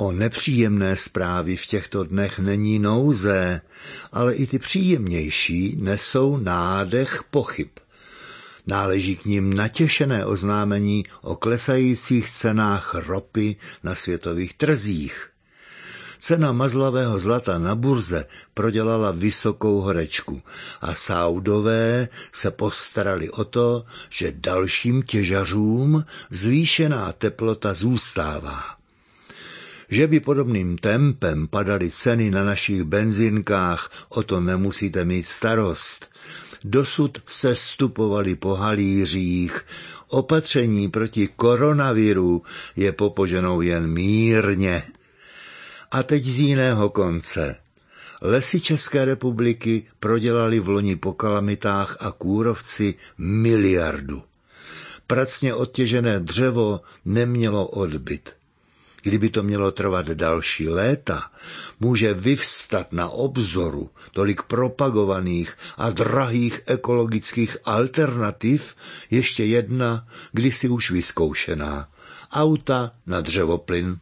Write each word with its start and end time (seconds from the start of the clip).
O 0.00 0.12
nepříjemné 0.12 0.96
zprávy 0.96 1.56
v 1.56 1.66
těchto 1.66 2.04
dnech 2.04 2.38
není 2.38 2.78
nouze, 2.78 3.60
ale 4.12 4.34
i 4.34 4.46
ty 4.46 4.58
příjemnější 4.58 5.76
nesou 5.80 6.36
nádech 6.36 7.22
pochyb. 7.30 7.68
Náleží 8.66 9.16
k 9.16 9.24
ním 9.24 9.54
natěšené 9.54 10.26
oznámení 10.26 11.04
o 11.22 11.36
klesajících 11.36 12.30
cenách 12.30 12.94
ropy 12.94 13.56
na 13.82 13.94
světových 13.94 14.54
trzích. 14.54 15.28
Cena 16.18 16.52
mazlavého 16.52 17.18
zlata 17.18 17.58
na 17.58 17.74
burze 17.74 18.26
prodělala 18.54 19.10
vysokou 19.10 19.80
horečku 19.80 20.42
a 20.80 20.94
Saudové 20.94 22.08
se 22.32 22.50
postarali 22.50 23.30
o 23.30 23.44
to, 23.44 23.84
že 24.10 24.32
dalším 24.36 25.02
těžařům 25.02 26.04
zvýšená 26.30 27.12
teplota 27.12 27.74
zůstává. 27.74 28.77
Že 29.88 30.06
by 30.06 30.20
podobným 30.20 30.78
tempem 30.78 31.48
padaly 31.48 31.90
ceny 31.90 32.30
na 32.30 32.44
našich 32.44 32.84
benzinkách, 32.84 33.90
o 34.08 34.22
to 34.22 34.40
nemusíte 34.40 35.04
mít 35.04 35.26
starost. 35.26 36.10
Dosud 36.64 37.18
se 37.26 37.54
stupovali 37.54 38.34
po 38.34 38.54
halířích, 38.54 39.64
opatření 40.08 40.88
proti 40.88 41.28
koronaviru 41.28 42.42
je 42.76 42.92
popoženou 42.92 43.60
jen 43.60 43.86
mírně. 43.86 44.82
A 45.90 46.02
teď 46.02 46.24
z 46.24 46.38
jiného 46.38 46.90
konce. 46.90 47.56
Lesy 48.22 48.60
České 48.60 49.04
republiky 49.04 49.86
prodělali 50.00 50.60
v 50.60 50.68
loni 50.68 50.96
po 50.96 51.12
kalamitách 51.12 51.96
a 52.00 52.10
kůrovci 52.10 52.94
miliardu. 53.18 54.22
Pracně 55.06 55.54
odtěžené 55.54 56.20
dřevo 56.20 56.80
nemělo 57.04 57.66
odbyt. 57.66 58.37
Kdyby 59.02 59.30
to 59.30 59.42
mělo 59.42 59.70
trvat 59.72 60.06
další 60.06 60.68
léta, 60.68 61.30
může 61.80 62.14
vyvstat 62.14 62.92
na 62.92 63.08
obzoru 63.08 63.90
tolik 64.12 64.42
propagovaných 64.42 65.56
a 65.76 65.90
drahých 65.90 66.60
ekologických 66.66 67.56
alternativ 67.64 68.74
ještě 69.10 69.44
jedna, 69.44 70.06
kdysi 70.32 70.68
už 70.68 70.90
vyzkoušená. 70.90 71.88
Auta 72.32 72.90
na 73.06 73.20
dřevoplyn. 73.20 73.98